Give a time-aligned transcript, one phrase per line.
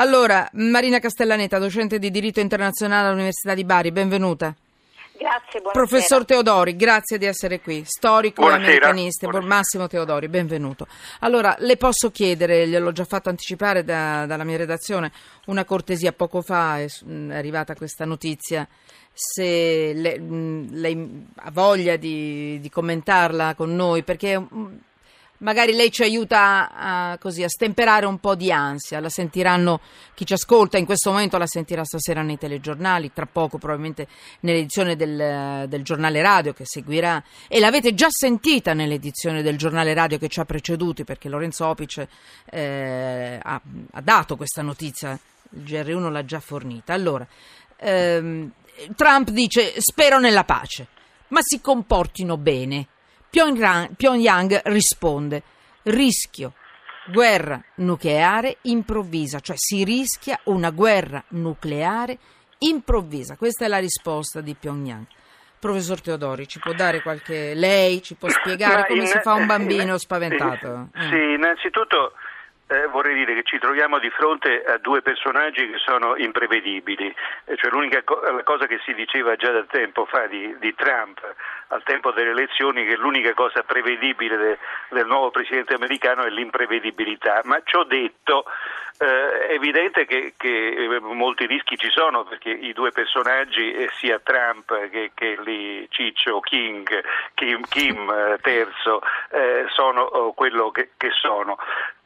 [0.00, 4.54] Allora, Marina Castellaneta, docente di diritto internazionale all'Università di Bari, benvenuta.
[5.18, 5.72] Grazie, buonasera.
[5.72, 7.82] Professor Teodori, grazie di essere qui.
[7.84, 8.70] Storico Buonasera.
[8.70, 9.26] e americanista.
[9.26, 9.54] Buonasera.
[9.56, 10.86] Massimo Teodori, benvenuto.
[11.18, 15.10] Allora, le posso chiedere, gliel'ho già fatto anticipare da- dalla mia redazione,
[15.46, 16.12] una cortesia.
[16.12, 16.86] Poco fa è,
[17.30, 18.68] arrivata questa notizia.
[19.12, 24.78] Se le- mh, lei ha voglia di, di commentarla con noi, perché mh,
[25.38, 29.00] magari lei ci aiuta a, così, a stemperare un po' di ansia.
[29.00, 29.80] La sentiranno
[30.14, 34.08] chi ci ascolta in questo momento, la sentirà stasera nei telegiornali, tra poco probabilmente
[34.40, 37.22] nell'edizione del, del giornale radio che seguirà.
[37.46, 42.08] E l'avete già sentita nell'edizione del giornale radio che ci ha preceduti, perché Lorenzo Opice
[42.50, 43.60] eh, ha,
[43.92, 45.18] ha dato questa notizia,
[45.50, 46.92] il GR1 l'ha già fornita.
[46.92, 47.26] Allora,
[47.76, 48.50] ehm,
[48.94, 50.86] Trump dice spero nella pace,
[51.28, 52.86] ma si comportino bene.
[53.30, 55.42] Pyongyang, Pyongyang risponde
[55.84, 56.54] rischio
[57.10, 62.18] guerra nucleare improvvisa, cioè si rischia una guerra nucleare
[62.58, 63.36] improvvisa.
[63.36, 65.04] Questa è la risposta di Pyongyang.
[65.58, 67.52] Professor Teodori, ci può dare qualche...
[67.54, 70.88] lei ci può spiegare Ma come in- si fa un eh, bambino spaventato?
[70.94, 71.08] eh, Eh.
[71.08, 72.12] Sì, innanzitutto
[72.68, 77.56] eh, vorrei dire che ci troviamo di fronte a due personaggi che sono imprevedibili, Eh,
[77.56, 81.20] cioè l'unica co- cosa che si diceva già da tempo fa di, di Trump
[81.68, 84.58] al tempo delle elezioni che l'unica cosa prevedibile de-
[84.90, 88.44] del nuovo presidente americano è l'imprevedibilità, ma ciò detto
[88.98, 93.88] eh, è evidente che, che, eh, molti rischi ci sono perché i due personaggi, eh,
[93.94, 97.02] sia Trump che, che Ciccio King,
[97.34, 101.56] Kim, Kim terzo, eh, sono oh, quello che, che sono.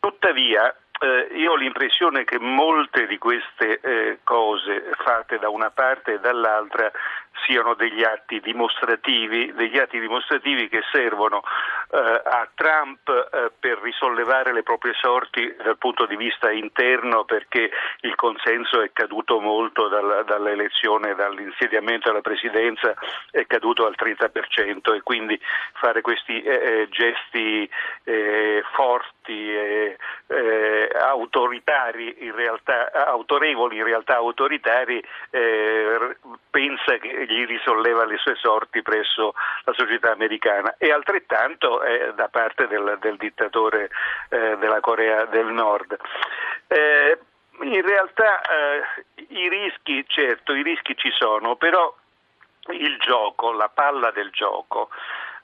[0.02, 6.14] Tuttavia, eh, io ho l'impressione che molte di queste eh, cose fatte da una parte
[6.14, 6.90] e dall'altra
[7.46, 11.44] siano degli atti dimostrativi, degli atti dimostrativi che servono
[11.98, 18.14] a Trump eh, per risollevare le proprie sorti dal punto di vista interno perché il
[18.14, 22.94] consenso è caduto molto dalla, dall'elezione, dall'insediamento alla presidenza
[23.30, 25.38] è caduto al 30% e quindi
[25.74, 27.68] fare questi eh, eh, gesti
[28.04, 29.96] eh, forti e
[30.28, 36.16] eh, autoritari in realtà autorevoli in realtà autoritari eh,
[36.50, 40.74] pensa che gli risolleva le sue sorti presso la società americana.
[40.78, 43.90] E altrettanto eh, da parte del, del dittatore
[44.28, 45.96] eh, della Corea del Nord.
[46.68, 47.18] Eh,
[47.60, 51.94] in realtà eh, i rischi, certo, i rischi ci sono, però
[52.68, 54.90] il gioco, la palla del gioco,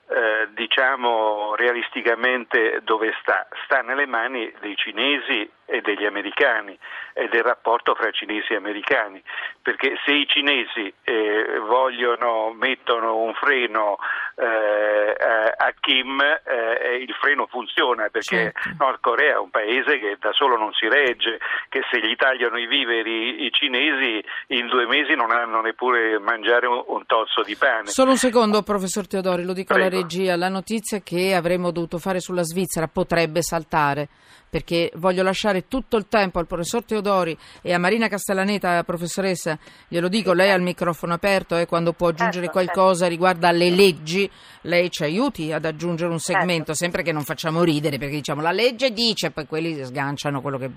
[0.09, 3.47] eh, diciamo realisticamente dove sta?
[3.65, 6.77] Sta nelle mani dei cinesi e degli americani
[7.13, 9.21] e del rapporto fra cinesi e americani,
[9.61, 13.97] perché se i cinesi eh, vogliono, mettono un freno
[14.35, 15.15] eh,
[15.55, 18.69] a Kim, eh, il freno funziona perché Certo.
[18.79, 22.57] Nord Corea è un paese che da solo non si regge, che se gli tagliano
[22.57, 27.55] i viveri i cinesi in due mesi non hanno neppure mangiare un, un tozzo di
[27.55, 27.87] pane.
[27.87, 29.98] Solo un secondo, professor Teodori, lo dico alla Prego.
[30.01, 30.35] Regia.
[30.35, 34.09] La notizia che avremmo dovuto fare sulla Svizzera potrebbe saltare
[34.49, 40.07] perché voglio lasciare tutto il tempo al professor Teodori e a Marina Castellaneta, professoressa, glielo
[40.07, 44.29] dico, lei ha il microfono aperto e quando può aggiungere Certo, qualcosa riguardo alle leggi,
[44.61, 46.39] lei ci aiuti ad aggiungere un Certo.
[46.39, 50.57] segmento, sempre che non facciamo ridere, perché diciamo la legge dice, poi quelli sganciano quello
[50.57, 50.69] che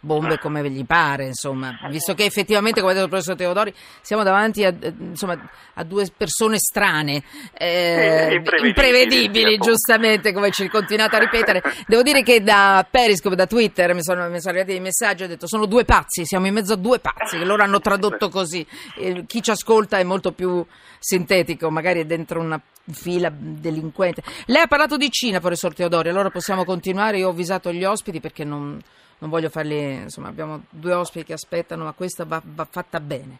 [0.00, 4.22] bombe come gli pare, insomma, visto che effettivamente, come ha detto il professor Teodori, siamo
[4.22, 5.36] davanti a, eh, insomma,
[5.74, 7.22] a due persone strane,
[7.52, 11.62] eh, Eh, imprevedibili, imprevedibili, giustamente, come ci continuate a ripetere.
[11.86, 12.86] Devo dire che da
[13.18, 16.24] Periscope, da Twitter, mi sono, mi sono arrivati dei messaggi, ho detto sono due pazzi,
[16.24, 18.64] siamo in mezzo a due pazzi, che loro hanno tradotto così.
[18.96, 20.64] Eh, chi ci ascolta è molto più
[20.98, 24.22] sintetico, magari è dentro una fila delinquente.
[24.46, 27.18] Lei ha parlato di Cina, professor Teodori, allora possiamo continuare.
[27.18, 28.80] Io ho avvisato gli ospiti perché non,
[29.18, 33.38] non voglio farli, insomma, abbiamo due ospiti che aspettano, ma questa va, va fatta bene.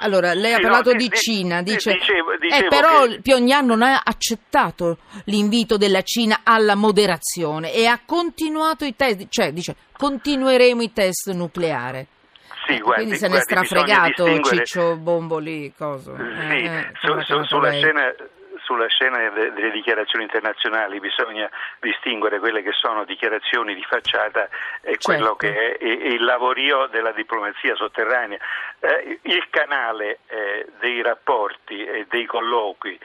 [0.00, 2.68] Allora, lei ha Sì, no, parlato di- di di- Cina, di- dice, dicevo- eh, dicevo
[2.68, 8.94] però che- Pyongyang non ha accettato l'invito della Cina alla moderazione e ha continuato i
[8.96, 12.06] test, cioè dice continueremo i test nucleari.
[12.66, 16.14] Sì, Eh, guardi, Quindi se ne è strafregato Ciccio Bomboli, coso.
[16.16, 17.80] Sì, Eh, eh, su- ha su- sulla, lei.
[17.80, 18.02] scena,
[18.70, 21.50] sulla scena de- delle dichiarazioni internazionali bisogna
[21.80, 24.48] distinguere quelle che sono dichiarazioni di facciata
[24.80, 25.58] e quello Certo.
[25.58, 28.38] che è il lavorio della diplomazia sotterranea.
[28.78, 32.96] Eh, il canale eh, dei rapporti e dei colloqui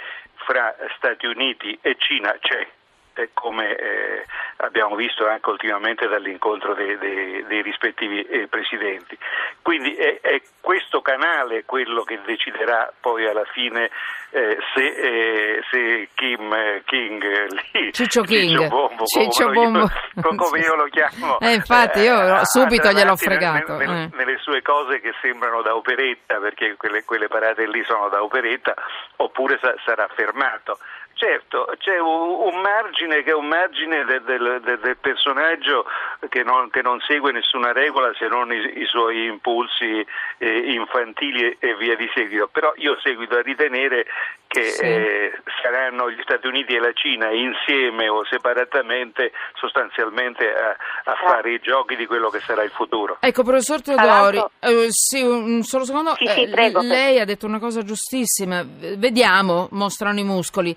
[0.46, 2.68] fra Stati Uniti e Cina c'è.
[3.16, 4.26] Eh, come eh,
[4.58, 9.18] abbiamo visto anche ultimamente dall'incontro dei, dei- dei rispettivi eh, presidenti.
[9.62, 13.90] quindi è, è, questo canale quello che deciderà poi alla fine
[14.32, 17.24] eh, se, eh, se, Kim eh, King
[17.72, 19.80] lì, Ciccio King Ciccio Bombo, Ciccio Bombo.
[19.80, 24.16] Io, come io lo chiamo eh, infatti io eh, subito gliel'ho fregato nel, nel, eh.
[24.18, 28.74] nelle sue cose che sembrano da operetta perché quelle, quelle parate lì sono da operetta
[29.18, 30.80] oppure sa, sarà fermato
[31.16, 35.86] Certo, c'è un, margine che è un margine del, del, del personaggio
[36.28, 40.06] che non, che non, segue nessuna regola se non i, i suoi impulsi
[40.38, 44.06] eh, infantili e via di seguito, però io seguito a ritenere
[44.46, 44.82] che sì.
[44.84, 45.32] eh,
[45.62, 50.76] saranno gli Stati Uniti e la Cina insieme o separatamente sostanzialmente a,
[51.12, 53.20] a fare i giochi di quello che sarà il futuro.
[53.22, 57.22] Ecco, professor Teodori, eh, sì, un solo secondo, sì, sì, prego, lei prego.
[57.22, 58.66] ha detto una cosa giustissima,
[58.98, 60.76] vediamo, mostrano i muscoli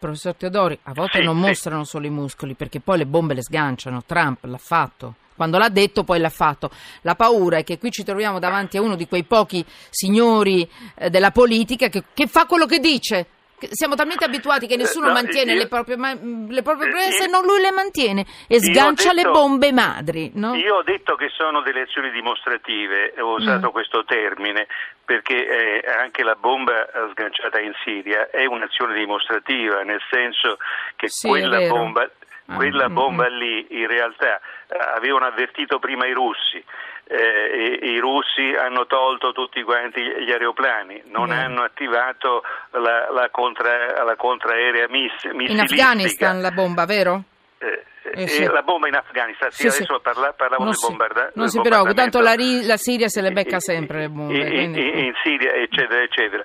[0.00, 1.46] professor Teodori, a volte sì, non sì.
[1.46, 4.02] mostrano solo i muscoli perché poi le bombe le sganciano.
[4.04, 5.14] Trump l'ha fatto.
[5.36, 6.70] Quando l'ha detto poi l'ha fatto.
[7.02, 11.10] La paura è che qui ci troviamo davanti a uno di quei pochi signori eh,
[11.10, 13.26] della politica che, che fa quello che dice
[13.70, 17.44] siamo talmente abituati che nessuno no, mantiene io, le proprie, le proprie eh, promesse, non
[17.44, 20.30] lui le mantiene e sgancia detto, le bombe madri.
[20.34, 20.54] No?
[20.54, 23.72] Io ho detto che sono delle azioni dimostrative, ho usato mm.
[23.72, 24.66] questo termine
[25.04, 30.56] perché eh, anche la bomba sganciata in Siria è un'azione dimostrativa, nel senso
[30.96, 32.08] che sì, quella bomba,
[32.46, 33.34] ah, quella mm, bomba mm.
[33.34, 36.64] lì in realtà eh, avevano avvertito prima i russi
[37.10, 41.32] eh, i, i, russi hanno tolto tutti quanti gli aeroplani, non mm.
[41.32, 47.24] hanno attivato la, la, contra, la contraerea miss, In Afghanistan la bomba, vero?
[47.62, 47.84] Eh,
[48.14, 48.44] eh, sì.
[48.44, 50.00] La bomba in Afghanistan, sì, sì adesso sì.
[50.00, 51.32] Parla, parlavo non del bombardaggio.
[51.34, 54.38] Non si preoccupi, tanto la, la, Siria se le becca sempre le bombe.
[54.38, 56.42] In, in, in Siria, eccetera, eccetera.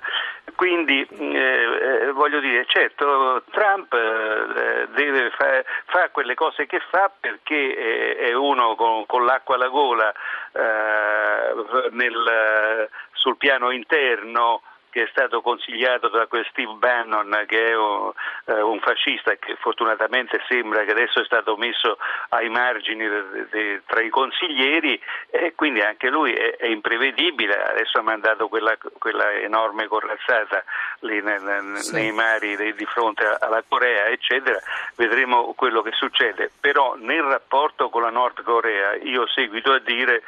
[0.54, 7.10] Quindi eh, eh, voglio dire, certo, Trump eh, deve fare fa quelle cose che fa
[7.18, 10.12] perché è, è uno con, con, l'acqua alla gola
[10.52, 14.62] eh, nel, sul piano interno
[14.96, 18.12] che è stato consigliato da quel Steve Bannon che è un,
[18.46, 21.98] eh, un fascista che fortunatamente sembra che adesso è stato messo
[22.30, 24.98] ai margini de, de, tra i consiglieri
[25.28, 30.64] e quindi anche lui è, è imprevedibile, adesso ha mandato quella, quella enorme corazzata
[31.00, 31.92] lì nel, sì.
[31.92, 34.58] nei mari de, di fronte alla Corea eccetera,
[34.94, 40.22] vedremo quello che succede, però nel rapporto con la Nord Corea io seguito a dire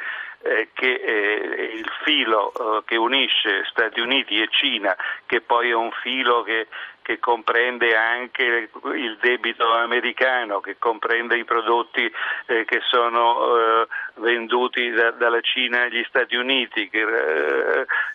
[0.49, 4.97] eh, che eh, il filo eh, che unisce Stati Uniti e Cina,
[5.27, 6.67] che poi è un filo che
[7.09, 12.05] che comprende anche il debito americano, che comprende i prodotti
[12.45, 17.01] eh, che sono eh, venduti da, dalla Cina agli Stati Uniti, che,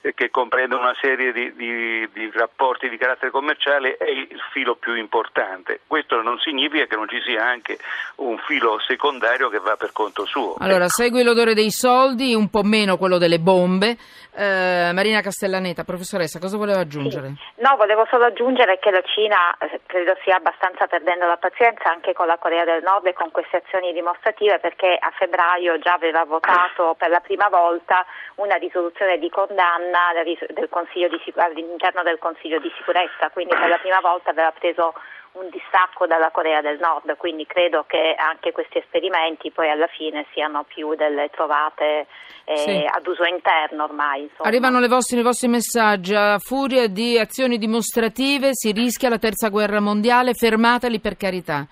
[0.03, 4.75] eh, che comprende una serie di, di, di, rapporti di carattere commerciale, è il filo
[4.75, 5.79] più importante.
[5.87, 7.79] Questo non significa che non ci sia anche
[8.17, 10.53] un filo secondario che va per conto suo.
[10.59, 11.01] Allora, ecco.
[11.01, 13.97] segui l'odore dei soldi, un po' meno quello delle bombe.
[14.35, 17.33] Eh, Marina Castellaneta, professoressa, cosa voleva aggiungere?
[17.35, 17.61] Sì.
[17.61, 22.11] No, volevo solo aggiungere che la Cina eh, credo stia abbastanza perdendo la pazienza anche
[22.11, 26.25] con la Corea del Nord e con queste azioni dimostrative perché a febbraio già aveva
[26.25, 32.69] votato per la prima volta una risoluzione di condanna del di, all'interno del Consiglio di
[32.75, 34.93] sicurezza, quindi per la prima volta aveva preso
[35.33, 40.25] un distacco dalla Corea del Nord, quindi credo che anche questi esperimenti poi alla fine
[40.33, 42.07] siano più delle trovate
[42.45, 42.85] eh, sì.
[42.85, 44.23] ad uso interno ormai.
[44.23, 44.47] Insomma.
[44.49, 49.79] Arrivano vostri, i vostri messaggi, a furia di azioni dimostrative si rischia la terza guerra
[49.79, 51.67] mondiale, fermateli per carità.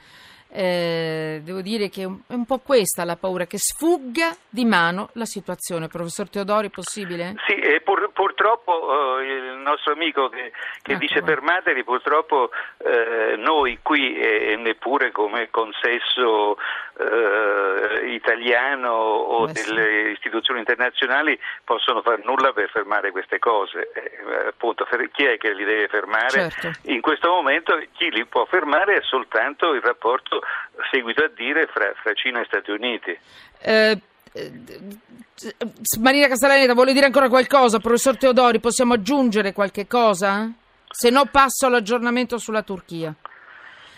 [0.54, 5.24] Eh, devo dire che è un po' questa la paura, che sfugga di mano la
[5.24, 5.88] situazione.
[5.88, 7.36] Professor Teodori, possibile?
[7.48, 8.11] Sì, pur,
[8.42, 14.56] purtroppo eh, il nostro amico che, che ecco, dice fermatevi, purtroppo eh, noi qui e
[14.56, 16.58] neppure come consesso
[16.98, 20.12] eh, italiano o Beh, delle sì.
[20.14, 23.92] istituzioni internazionali possono fare nulla per fermare queste cose.
[23.94, 26.50] Eh, appunto, chi è che li deve fermare?
[26.50, 26.72] Certo.
[26.92, 30.42] In questo momento chi li può fermare è soltanto il rapporto
[30.90, 33.20] seguito a dire fra, fra Cina e Stati Uniti.
[34.34, 35.56] Eh, eh
[36.00, 37.80] Marina Castellaneta, vuole dire ancora qualcosa?
[37.80, 40.50] Professor Teodori, possiamo aggiungere qualche cosa?
[40.90, 43.14] Se no passo all'aggiornamento sulla Turchia.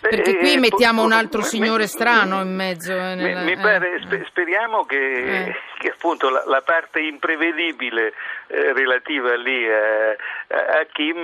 [0.10, 2.92] Perché qui eh, mettiamo un altro signore strano in mezzo.
[2.92, 4.26] Eh, nella, mi, pare, eh.
[4.26, 5.56] speriamo che, eh.
[5.78, 8.14] che appunto la, la, parte imprevedibile
[8.48, 11.24] eh, relativa lì a Kim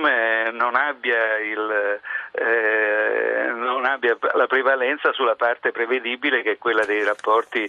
[0.52, 2.00] non abbia, il,
[2.32, 7.68] non, abbia la prevalenza sulla parte prevedibile che è quella dei rapporti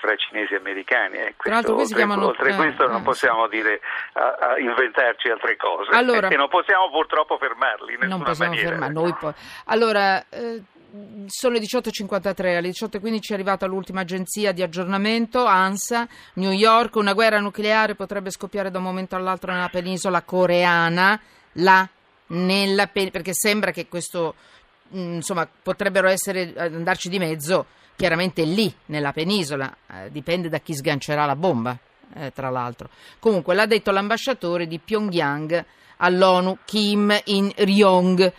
[0.00, 1.34] fra cinesi e americani.
[1.36, 3.80] Questo, oltre, chiamano, oltre questo non possiamo dire
[4.14, 8.50] a, a inventarci altre cose allora, e non possiamo purtroppo fermarli in nessuna non possiamo
[8.50, 8.70] maniera.
[8.70, 9.32] Fermare, noi poi.
[9.66, 10.24] Allora,
[11.26, 17.12] sono le 18.53, alle 18.15 è arrivata l'ultima agenzia di aggiornamento, ANSA, New York, una
[17.12, 21.20] guerra nucleare potrebbe scoppiare da un momento all'altro nella penisola coreana,
[21.52, 21.88] là,
[22.28, 24.34] nella pen- perché sembra che questo,
[24.94, 27.66] mm, insomma, potrebbero essere, eh, andarci di mezzo,
[27.96, 31.76] chiaramente lì, nella penisola, eh, dipende da chi sgancerà la bomba,
[32.14, 32.88] eh, tra l'altro.
[33.18, 35.64] Comunque l'ha detto l'ambasciatore di Pyongyang
[35.98, 38.32] all'ONU, Kim In-ryong,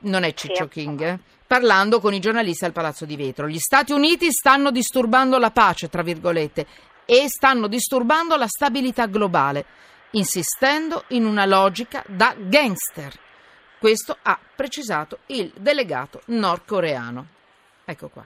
[0.00, 1.18] non è Ciccio King, eh?
[1.46, 3.48] parlando con i giornalisti al Palazzo di Vetro.
[3.48, 6.66] Gli Stati Uniti stanno disturbando la pace, tra virgolette,
[7.04, 9.64] e stanno disturbando la stabilità globale,
[10.12, 13.12] insistendo in una logica da gangster.
[13.78, 17.26] Questo ha precisato il delegato nordcoreano.
[17.84, 18.24] Ecco qua.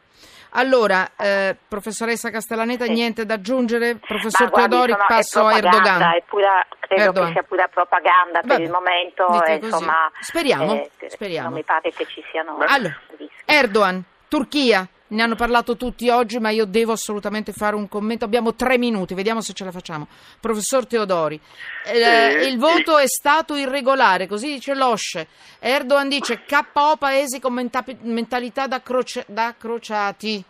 [0.57, 2.93] Allora, eh, professoressa Castellaneta, sì.
[2.93, 3.97] niente da aggiungere?
[3.97, 6.23] Professor guardi, Teodori, sono, passo a Erdogan.
[6.27, 7.27] Pura, credo Erdogan.
[7.27, 9.27] che sia pura propaganda per Vabbè, il momento.
[9.61, 11.49] Insomma, speriamo, eh, speriamo.
[11.49, 12.97] Non mi pare che ci siano allora,
[13.45, 18.25] Erdogan, Turchia, ne hanno parlato tutti oggi, ma io devo assolutamente fare un commento.
[18.25, 20.09] Abbiamo tre minuti, vediamo se ce la facciamo.
[20.41, 21.41] Professor Teodori,
[21.87, 25.27] eh, il voto è stato irregolare, così dice l'OSCE.
[25.61, 30.43] Erdogan dice KO paesi con menta- mentalità da, croce- da crociati.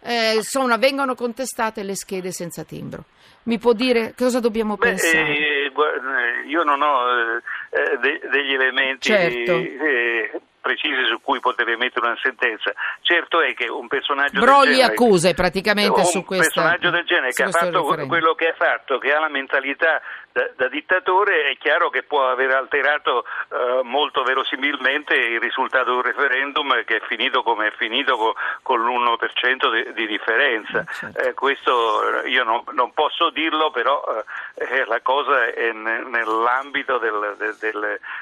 [0.00, 3.04] Eh, sono, vengono contestate le schede senza timbro.
[3.44, 5.36] Mi può dire cosa dobbiamo Beh, pensare?
[5.36, 5.72] Eh,
[6.48, 9.52] io non ho eh, eh, de- degli elementi certo.
[9.52, 12.72] Eh, precise su cui poter emettere una sentenza.
[13.02, 16.58] Certo è che un personaggio Brogli del genere, accuse praticamente su questo.
[16.58, 20.02] Un personaggio del genere che ha fatto quello che ha fatto, che ha la mentalità
[20.36, 25.96] da, da, dittatore è chiaro che può aver alterato eh, molto verosimilmente il risultato di
[25.96, 30.80] un referendum che è finito come è finito con, con l'1% di, di differenza.
[30.80, 31.18] Eh, certo.
[31.20, 34.04] Eh, questo io non, non, posso dirlo, però
[34.56, 37.56] eh, la cosa è nell'ambito del, del,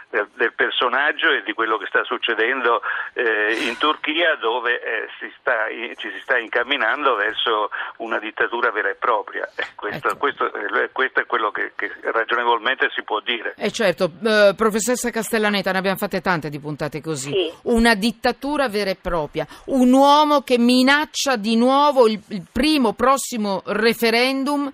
[0.09, 2.81] del, del, personaggio e di quello che sta succedendo
[3.15, 5.67] eh, in Turchia dove eh, si sta,
[5.97, 9.49] ci si sta incamminando verso una dittatura vera e propria.
[9.75, 10.17] Questo, ecco.
[10.17, 10.51] questo,
[10.93, 13.55] questo, è quello che, che ragionevolmente si può dire.
[13.57, 17.31] Eh certo, eh, professoressa Castellaneta, ne abbiamo fatte tante di puntate così.
[17.31, 17.53] Sì.
[17.63, 23.63] Una dittatura vera e propria, un uomo che minaccia di nuovo il, il primo prossimo
[23.67, 24.71] referendum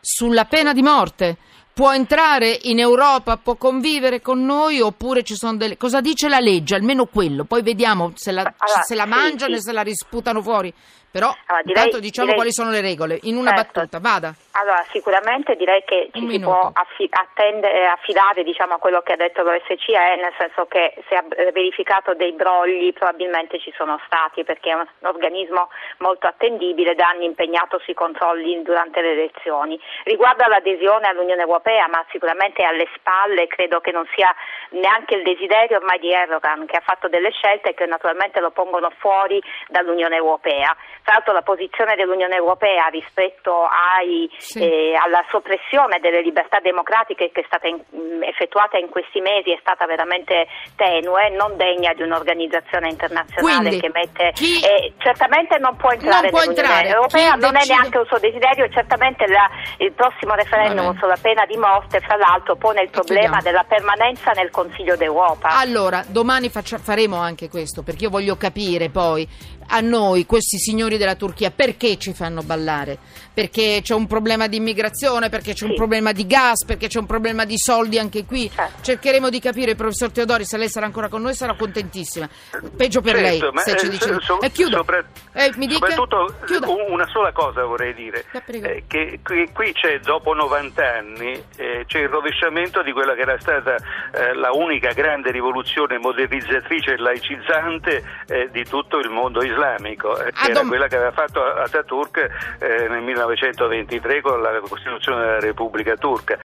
[0.00, 1.36] sulla pena di morte
[1.78, 5.76] può entrare in Europa, può convivere con noi oppure ci sono delle...
[5.76, 6.74] Cosa dice la legge?
[6.74, 10.42] Almeno quello, poi vediamo se la, allora, se la mangiano sì, e se la risputano
[10.42, 10.74] fuori.
[11.18, 13.80] Però allora, direi, intanto diciamo direi, quali sono le regole, in una certo.
[13.80, 14.34] battuta, vada.
[14.52, 16.50] Allora, sicuramente direi che ci Un si minuto.
[16.50, 21.14] può affi- attendere, affidare diciamo, a quello che ha detto l'OSCE, nel senso che se
[21.14, 27.08] ha verificato dei brogli probabilmente ci sono stati, perché è un organismo molto attendibile da
[27.08, 29.78] anni impegnato sui controlli durante le elezioni.
[30.04, 34.34] Riguardo all'adesione all'Unione Europea, ma sicuramente alle spalle credo che non sia
[34.70, 38.90] neanche il desiderio ormai di Erdogan, che ha fatto delle scelte che naturalmente lo pongono
[38.98, 40.74] fuori dall'Unione Europea.
[41.08, 44.60] L'altro la posizione dell'Unione Europea rispetto ai sì.
[44.60, 49.50] eh, alla soppressione delle libertà democratiche che è stata in, mm, effettuata in questi mesi
[49.50, 50.46] è stata veramente
[50.76, 56.30] tenue, non degna di un'organizzazione internazionale Quindi, che mette eh, certamente non può entrare non
[56.30, 57.72] può nell'Unione Europea, non decide...
[57.72, 59.48] è neanche un suo desiderio e certamente la,
[59.78, 64.50] il prossimo referendum sulla pena di morte fra l'altro pone il problema della permanenza nel
[64.50, 65.48] Consiglio d'Europa.
[65.56, 69.26] Allora, domani faccia, faremo anche questo perché io voglio capire poi
[69.68, 72.98] a noi questi signori della Turchia perché ci fanno ballare?
[73.32, 75.70] Perché c'è un problema di immigrazione, perché c'è sì.
[75.70, 78.50] un problema di gas, perché c'è un problema di soldi anche qui.
[78.50, 78.82] Certo.
[78.82, 82.28] Cercheremo di capire, professor Teodori, se lei sarà ancora con noi sarà contentissima.
[82.76, 84.16] Peggio per certo, lei se eh, ci dice.
[84.20, 84.78] So, eh, chiudo.
[84.78, 85.88] Sopra, eh, mi dica?
[85.88, 86.68] Soprattutto Chiuda.
[86.68, 92.00] una sola cosa vorrei dire, eh, che qui, qui, c'è dopo 90 anni eh, c'è
[92.00, 93.76] il rovesciamento di quella che era stata
[94.12, 100.30] eh, la unica grande rivoluzione modernizzatrice e laicizzante eh, di tutto il mondo islamico, che
[100.34, 102.56] ah, era quella che aveva fatto Ataturk
[102.88, 106.36] nel 1923 con la Costituzione della Repubblica Turca.